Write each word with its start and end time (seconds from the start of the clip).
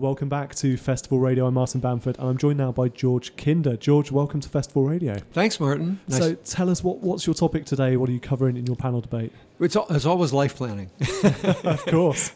Welcome 0.00 0.30
back 0.30 0.54
to 0.54 0.78
Festival 0.78 1.18
Radio. 1.18 1.44
I'm 1.44 1.52
Martin 1.52 1.78
Bamford, 1.78 2.16
and 2.18 2.26
I'm 2.26 2.38
joined 2.38 2.56
now 2.56 2.72
by 2.72 2.88
George 2.88 3.36
Kinder. 3.36 3.76
George, 3.76 4.10
welcome 4.10 4.40
to 4.40 4.48
Festival 4.48 4.84
Radio. 4.84 5.18
Thanks, 5.34 5.60
Martin. 5.60 6.00
Nice. 6.08 6.18
So, 6.18 6.34
tell 6.36 6.70
us 6.70 6.82
what, 6.82 7.00
what's 7.00 7.26
your 7.26 7.34
topic 7.34 7.66
today? 7.66 7.98
What 7.98 8.08
are 8.08 8.12
you 8.12 8.18
covering 8.18 8.56
in 8.56 8.64
your 8.64 8.76
panel 8.76 9.02
debate? 9.02 9.30
It's, 9.60 9.76
it's 9.90 10.06
always 10.06 10.32
life 10.32 10.56
planning, 10.56 10.90
of 11.64 11.84
course. 11.84 12.32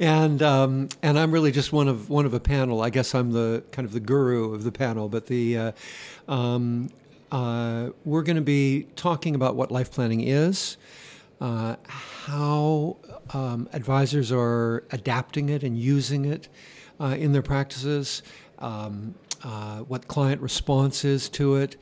and 0.00 0.42
um, 0.42 0.88
and 1.02 1.18
I'm 1.18 1.30
really 1.30 1.52
just 1.52 1.74
one 1.74 1.88
of 1.88 2.08
one 2.08 2.24
of 2.24 2.32
a 2.32 2.40
panel. 2.40 2.80
I 2.80 2.88
guess 2.88 3.14
I'm 3.14 3.32
the 3.32 3.62
kind 3.70 3.84
of 3.84 3.92
the 3.92 4.00
guru 4.00 4.54
of 4.54 4.64
the 4.64 4.72
panel. 4.72 5.10
But 5.10 5.26
the 5.26 5.58
uh, 5.58 5.72
um, 6.26 6.88
uh, 7.30 7.90
we're 8.06 8.22
going 8.22 8.36
to 8.36 8.42
be 8.42 8.86
talking 8.96 9.34
about 9.34 9.56
what 9.56 9.70
life 9.70 9.92
planning 9.92 10.22
is. 10.22 10.78
Uh, 11.40 11.76
how 11.86 12.96
um, 13.32 13.68
advisors 13.72 14.32
are 14.32 14.84
adapting 14.90 15.48
it 15.48 15.62
and 15.62 15.78
using 15.78 16.24
it 16.24 16.48
uh, 17.00 17.16
in 17.18 17.32
their 17.32 17.42
practices, 17.42 18.22
um, 18.58 19.14
uh, 19.44 19.78
what 19.80 20.08
client 20.08 20.40
response 20.40 21.04
is 21.04 21.28
to 21.28 21.54
it, 21.54 21.76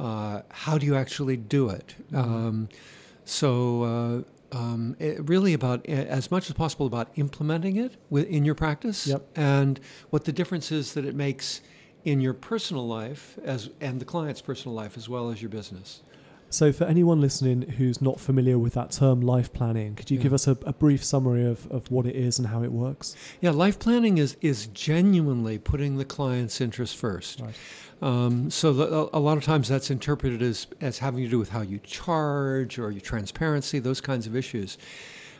uh, 0.00 0.40
how 0.50 0.78
do 0.78 0.86
you 0.86 0.96
actually 0.96 1.36
do 1.36 1.68
it. 1.68 1.94
Mm-hmm. 2.10 2.16
Um, 2.16 2.68
so, 3.24 3.82
uh, 3.82 4.56
um, 4.56 4.96
it 4.98 5.26
really 5.28 5.54
about 5.54 5.86
as 5.86 6.30
much 6.30 6.50
as 6.50 6.54
possible 6.54 6.86
about 6.86 7.10
implementing 7.16 7.76
it 7.76 7.96
in 8.10 8.44
your 8.44 8.54
practice 8.54 9.06
yep. 9.06 9.26
and 9.34 9.80
what 10.10 10.24
the 10.24 10.32
difference 10.32 10.70
is 10.70 10.92
that 10.92 11.06
it 11.06 11.14
makes 11.14 11.62
in 12.04 12.20
your 12.20 12.34
personal 12.34 12.86
life 12.86 13.38
as 13.44 13.70
and 13.80 13.98
the 13.98 14.04
client's 14.04 14.42
personal 14.42 14.74
life 14.74 14.98
as 14.98 15.08
well 15.08 15.30
as 15.30 15.40
your 15.40 15.48
business. 15.48 16.02
So, 16.52 16.70
for 16.70 16.84
anyone 16.84 17.18
listening 17.18 17.62
who's 17.62 18.02
not 18.02 18.20
familiar 18.20 18.58
with 18.58 18.74
that 18.74 18.90
term 18.90 19.22
life 19.22 19.50
planning, 19.54 19.94
could 19.94 20.10
you 20.10 20.18
yeah. 20.18 20.24
give 20.24 20.34
us 20.34 20.46
a, 20.46 20.50
a, 20.66 20.74
brief 20.74 21.02
summary 21.02 21.46
of, 21.46 21.66
of 21.72 21.90
what 21.90 22.04
it 22.04 22.14
is 22.14 22.38
and 22.38 22.48
how 22.48 22.62
it 22.62 22.70
works? 22.70 23.16
Yeah, 23.40 23.52
life 23.52 23.78
planning 23.78 24.18
is, 24.18 24.36
is 24.42 24.66
genuinely 24.66 25.58
putting 25.58 25.96
the 25.96 26.04
client's 26.04 26.60
interest 26.60 26.98
first. 26.98 27.40
Right. 27.40 27.54
Um, 28.02 28.50
so, 28.50 28.74
the, 28.74 29.08
a 29.14 29.18
lot 29.18 29.38
of 29.38 29.44
times 29.44 29.66
that's 29.68 29.90
interpreted 29.90 30.42
as, 30.42 30.66
as 30.82 30.98
having 30.98 31.24
to 31.24 31.30
do 31.30 31.38
with 31.38 31.48
how 31.48 31.62
you 31.62 31.78
charge 31.78 32.78
or 32.78 32.90
your 32.90 33.00
transparency, 33.00 33.78
those 33.78 34.02
kinds 34.02 34.26
of 34.26 34.36
issues. 34.36 34.76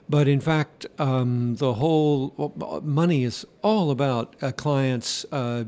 But 0.08 0.28
in 0.28 0.40
fact, 0.40 0.86
um, 0.98 1.56
the 1.56 1.74
whole 1.74 2.52
money 2.82 3.24
is 3.24 3.46
all 3.62 3.90
about 3.90 4.36
a 4.42 4.52
client's 4.52 5.24
uh, 5.32 5.64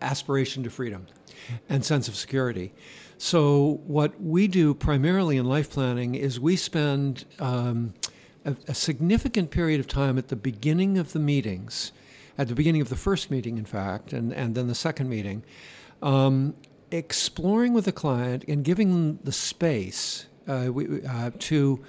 aspiration 0.00 0.62
to 0.62 0.70
freedom 0.70 1.06
and 1.68 1.84
sense 1.84 2.08
of 2.08 2.16
security. 2.16 2.72
So, 3.18 3.80
what 3.86 4.20
we 4.20 4.48
do 4.48 4.74
primarily 4.74 5.36
in 5.36 5.46
life 5.46 5.70
planning 5.70 6.16
is 6.16 6.40
we 6.40 6.56
spend 6.56 7.24
um, 7.38 7.94
a, 8.44 8.56
a, 8.66 8.74
significant 8.74 9.52
period 9.52 9.78
of 9.78 9.86
time 9.86 10.18
at 10.18 10.26
the 10.26 10.34
beginning 10.34 10.98
of 10.98 11.12
the 11.12 11.20
meetings, 11.20 11.92
at 12.36 12.48
the 12.48 12.54
beginning 12.56 12.80
of 12.80 12.88
the 12.88 12.96
first 12.96 13.30
meeting, 13.30 13.58
in 13.58 13.64
fact, 13.64 14.12
and, 14.12 14.32
and 14.32 14.56
then 14.56 14.66
the 14.66 14.74
second 14.74 15.08
meeting, 15.08 15.44
um, 16.02 16.54
exploring 16.90 17.72
with 17.72 17.84
the 17.84 17.92
client 17.92 18.44
and 18.48 18.64
giving 18.64 18.90
them 18.90 19.18
the 19.22 19.30
space 19.30 20.26
uh, 20.48 20.68
we, 20.72 21.04
uh, 21.06 21.30
to 21.38 21.80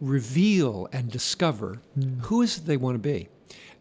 reveal 0.00 0.88
and 0.92 1.10
discover 1.10 1.80
mm. 1.98 2.20
who 2.22 2.42
is 2.42 2.58
it 2.58 2.66
they 2.66 2.76
want 2.76 2.94
to 2.94 2.98
be 2.98 3.28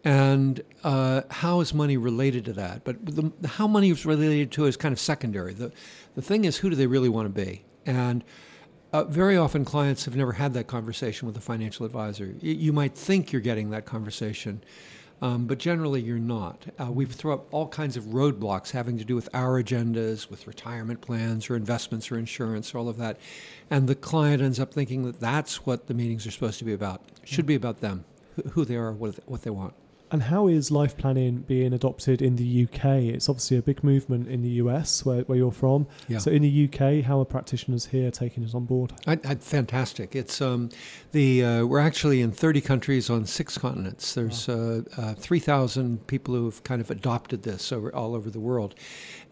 and 0.08 0.64
uh, 0.86 1.24
how 1.30 1.60
is 1.60 1.74
money 1.74 1.98
related 1.98 2.46
to 2.46 2.54
that? 2.54 2.86
But 2.86 3.06
the, 3.06 3.30
how 3.46 3.68
money 3.68 3.90
is 3.90 4.06
related 4.06 4.52
to 4.54 4.66
is 4.66 4.78
kind 4.78 4.94
of 4.94 5.00
secondary. 5.00 5.54
The, 5.54 5.72
the 6.16 6.22
thing 6.22 6.46
is, 6.46 6.56
who 6.56 6.70
do 6.70 6.78
they 6.78 6.88
really 6.88 7.10
want 7.10 7.26
to 7.34 7.46
be? 7.46 7.66
And 7.86 8.24
uh, 8.94 9.04
very 9.04 9.36
often, 9.36 9.66
clients 9.66 10.06
have 10.06 10.16
never 10.16 10.32
had 10.32 10.54
that 10.54 10.68
conversation 10.68 11.28
with 11.28 11.36
a 11.36 11.42
financial 11.42 11.86
advisor. 11.86 12.34
You 12.40 12.72
might 12.72 12.96
think 12.96 13.34
you're 13.34 13.42
getting 13.42 13.72
that 13.72 13.86
conversation, 13.86 14.64
um, 15.22 15.46
but 15.48 15.58
generally 15.58 16.02
you're 16.02 16.20
not. 16.20 16.66
Uh, 16.80 16.92
we 16.92 17.06
throw 17.06 17.34
up 17.34 17.48
all 17.52 17.68
kinds 17.68 17.98
of 17.98 18.06
roadblocks 18.06 18.72
having 18.72 18.98
to 18.98 19.04
do 19.04 19.16
with 19.16 19.30
our 19.34 19.62
agendas, 19.62 20.30
with 20.30 20.46
retirement 20.46 21.02
plans 21.02 21.50
or 21.50 21.56
investments 21.56 22.12
or 22.12 22.18
insurance, 22.18 22.74
or 22.74 22.78
all 22.78 22.90
of 22.90 22.98
that. 22.98 23.18
And 23.70 23.88
the 23.88 23.96
client 23.96 24.42
ends 24.42 24.60
up 24.60 24.74
thinking 24.74 25.04
that 25.04 25.20
that's 25.20 25.66
what 25.66 25.88
the 25.88 25.94
meetings 25.94 26.28
are 26.28 26.32
supposed 26.32 26.60
to 26.60 26.66
be 26.66 26.74
about. 26.74 27.02
Should 27.24 27.46
be 27.46 27.56
about 27.56 27.82
them, 27.82 28.06
who 28.52 28.64
they 28.64 28.76
are, 28.76 28.92
what 28.92 29.42
they 29.42 29.50
want. 29.50 29.74
And 30.10 30.24
how 30.24 30.48
is 30.48 30.72
life 30.72 30.96
planning 30.96 31.40
being 31.40 31.74
adopted 31.74 32.22
in 32.22 32.38
the 32.38 32.64
UK? 32.64 32.86
It's 33.14 33.28
obviously 33.28 33.58
a 33.58 33.62
big 33.62 33.84
movement 33.84 34.28
in 34.30 34.42
the 34.42 34.50
US, 34.62 35.06
where, 35.06 35.22
where 35.24 35.38
you're 35.38 35.52
from. 35.52 35.88
Yeah. 36.08 36.20
So 36.20 36.32
in 36.32 36.44
the 36.44 36.70
UK, 36.70 37.04
how 37.04 37.20
are 37.20 37.26
practitioners 37.26 37.88
here 37.88 38.10
taking 38.10 38.44
it 38.44 38.56
on 38.56 38.66
board? 38.66 38.94
I, 39.06 39.20
I, 39.26 39.36
fantastic! 39.36 40.16
It's 40.16 40.42
um, 40.42 40.70
the 41.12 41.44
uh, 41.44 41.66
we're 41.66 41.80
actually 41.80 42.22
in 42.22 42.32
30 42.32 42.62
countries 42.62 43.10
on 43.10 43.26
six 43.26 43.58
continents. 43.58 44.14
There's 44.14 44.48
wow. 44.48 44.84
uh, 44.98 45.02
uh, 45.02 45.14
3,000 45.16 46.08
people 46.08 46.36
who 46.36 46.46
have 46.46 46.64
kind 46.64 46.80
of 46.80 46.90
adopted 46.90 47.44
this 47.44 47.72
over 47.72 47.94
all 47.94 48.16
over 48.16 48.30
the 48.30 48.40
world, 48.40 48.76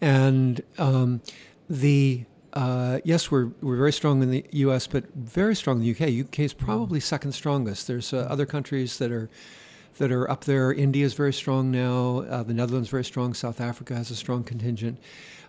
and 0.00 0.60
um, 0.78 1.22
the 1.70 2.24
uh, 2.52 3.00
yes, 3.04 3.30
we're 3.30 3.50
we're 3.60 3.76
very 3.76 3.92
strong 3.92 4.22
in 4.22 4.30
the 4.30 4.44
U.S., 4.52 4.86
but 4.86 5.04
very 5.14 5.54
strong 5.54 5.76
in 5.76 5.82
the 5.82 5.88
U.K. 5.88 6.08
U.K. 6.08 6.44
is 6.44 6.52
probably 6.54 7.00
second 7.00 7.32
strongest. 7.32 7.86
There's 7.86 8.12
uh, 8.12 8.26
other 8.30 8.46
countries 8.46 8.98
that 8.98 9.12
are 9.12 9.28
that 9.98 10.12
are 10.12 10.30
up 10.30 10.44
there. 10.44 10.72
India 10.72 11.04
is 11.04 11.14
very 11.14 11.32
strong 11.32 11.70
now. 11.70 12.20
Uh, 12.20 12.42
the 12.42 12.54
Netherlands 12.54 12.88
very 12.88 13.04
strong. 13.04 13.34
South 13.34 13.60
Africa 13.60 13.94
has 13.94 14.10
a 14.10 14.16
strong 14.16 14.44
contingent. 14.44 14.98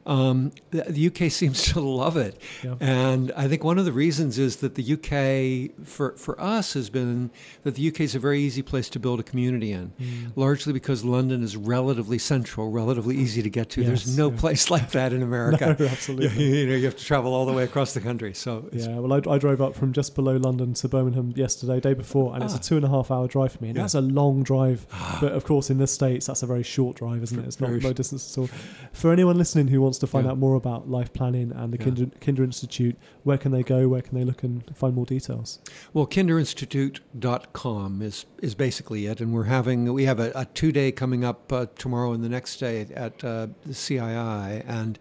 Um, 0.07 0.53
the, 0.71 1.07
UK 1.07 1.29
seems 1.31 1.63
to 1.73 1.81
love 1.81 2.15
it, 2.15 2.41
yeah. 2.63 2.75
and 2.79 3.33
I 3.35 3.49
think 3.49 3.65
one 3.65 3.77
of 3.77 3.83
the 3.83 3.91
reasons 3.91 4.39
is 4.39 4.57
that 4.57 4.75
the 4.75 4.93
UK, 4.93 5.85
for 5.85 6.13
for 6.13 6.39
us, 6.39 6.73
has 6.75 6.89
been 6.89 7.29
that 7.63 7.75
the 7.75 7.89
UK 7.89 8.01
is 8.01 8.15
a 8.15 8.19
very 8.19 8.39
easy 8.39 8.61
place 8.61 8.89
to 8.91 8.99
build 8.99 9.19
a 9.19 9.23
community 9.23 9.73
in, 9.73 9.91
mm. 9.99 10.31
largely 10.37 10.71
because 10.71 11.03
London 11.03 11.43
is 11.43 11.57
relatively 11.57 12.17
central, 12.17 12.71
relatively 12.71 13.17
easy 13.17 13.41
to 13.41 13.49
get 13.49 13.69
to. 13.71 13.81
Yes, 13.81 13.89
There's 13.89 14.17
no 14.17 14.31
yeah. 14.31 14.39
place 14.39 14.69
like 14.71 14.91
that 14.91 15.11
in 15.11 15.21
America. 15.21 15.75
no, 15.79 15.85
absolutely. 15.85 16.41
You, 16.41 16.55
you, 16.55 16.67
know, 16.67 16.75
you 16.75 16.85
have 16.85 16.95
to 16.95 17.03
travel 17.03 17.33
all 17.33 17.45
the 17.45 17.51
way 17.51 17.65
across 17.65 17.93
the 17.93 17.99
country. 17.99 18.33
So 18.33 18.69
yeah, 18.71 18.97
well, 18.99 19.11
I, 19.11 19.33
I, 19.33 19.37
drove 19.37 19.61
up 19.61 19.75
from 19.75 19.91
just 19.91 20.15
below 20.15 20.37
London 20.37 20.73
to 20.75 20.87
Birmingham 20.87 21.33
yesterday, 21.35 21.81
day 21.81 21.93
before, 21.93 22.33
and 22.33 22.43
ah. 22.43 22.45
it's 22.45 22.55
a 22.55 22.59
ah. 22.59 22.61
two 22.61 22.77
and 22.77 22.85
a 22.85 22.89
half 22.89 23.11
hour 23.11 23.27
drive 23.27 23.51
for 23.51 23.61
me, 23.61 23.69
and 23.69 23.75
yeah. 23.75 23.83
that's 23.83 23.93
a 23.95 24.01
long 24.01 24.43
drive. 24.43 24.87
Ah. 24.93 25.17
But 25.19 25.33
of 25.33 25.43
course, 25.43 25.69
in 25.69 25.79
the 25.79 25.87
states, 25.87 26.27
that's 26.27 26.43
a 26.43 26.47
very 26.47 26.63
short 26.63 26.95
drive, 26.95 27.23
isn't 27.23 27.37
it? 27.37 27.45
It's 27.45 27.59
not 27.59 27.71
low 27.71 27.91
distance 27.91 28.31
at 28.31 28.41
all. 28.41 28.49
For 28.93 29.11
anyone 29.11 29.37
listening 29.37 29.67
who 29.67 29.81
wants 29.81 29.96
to 29.99 30.07
find 30.07 30.27
out 30.27 30.37
more 30.37 30.55
about 30.55 30.67
about 30.67 30.89
life 30.89 31.13
planning 31.13 31.51
and 31.51 31.73
the 31.73 31.77
yeah. 31.77 31.85
Kinder, 31.85 32.05
Kinder 32.21 32.43
Institute, 32.43 32.95
where 33.23 33.37
can 33.37 33.51
they 33.51 33.63
go? 33.63 33.87
Where 33.87 34.01
can 34.01 34.17
they 34.17 34.23
look 34.23 34.43
and 34.43 34.63
find 34.75 34.93
more 34.93 35.05
details? 35.05 35.59
Well, 35.93 36.07
kinderinstitute.com 36.07 38.01
is 38.01 38.25
is 38.41 38.55
basically 38.55 39.05
it, 39.05 39.21
and 39.21 39.33
we're 39.33 39.45
having 39.45 39.91
we 39.93 40.05
have 40.05 40.19
a, 40.19 40.31
a 40.35 40.45
two 40.45 40.71
day 40.71 40.91
coming 40.91 41.23
up 41.23 41.51
uh, 41.51 41.67
tomorrow 41.77 42.13
and 42.13 42.23
the 42.23 42.29
next 42.29 42.57
day 42.57 42.87
at 42.93 43.23
uh, 43.23 43.47
the 43.65 43.73
CII, 43.73 44.63
and 44.67 44.99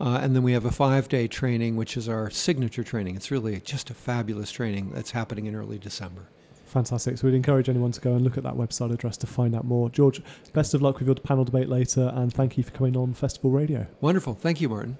uh, 0.00 0.20
and 0.22 0.34
then 0.36 0.42
we 0.42 0.52
have 0.52 0.64
a 0.64 0.70
five 0.70 1.08
day 1.08 1.26
training, 1.26 1.76
which 1.76 1.96
is 1.96 2.08
our 2.08 2.30
signature 2.30 2.84
training. 2.84 3.16
It's 3.16 3.30
really 3.30 3.60
just 3.60 3.90
a 3.90 3.94
fabulous 3.94 4.50
training 4.50 4.90
that's 4.94 5.12
happening 5.12 5.46
in 5.46 5.54
early 5.54 5.78
December. 5.78 6.28
Fantastic. 6.68 7.18
So 7.18 7.26
we'd 7.26 7.34
encourage 7.34 7.68
anyone 7.68 7.92
to 7.92 8.00
go 8.00 8.12
and 8.12 8.22
look 8.22 8.36
at 8.36 8.44
that 8.44 8.54
website 8.54 8.92
address 8.92 9.16
to 9.18 9.26
find 9.26 9.54
out 9.54 9.64
more. 9.64 9.90
George, 9.90 10.22
best 10.52 10.74
of 10.74 10.82
luck 10.82 10.98
with 10.98 11.06
your 11.08 11.14
panel 11.16 11.44
debate 11.44 11.68
later, 11.68 12.12
and 12.14 12.32
thank 12.32 12.56
you 12.56 12.64
for 12.64 12.70
coming 12.70 12.96
on 12.96 13.14
Festival 13.14 13.50
Radio. 13.50 13.86
Wonderful. 14.00 14.34
Thank 14.34 14.60
you, 14.60 14.68
Martin. 14.68 14.96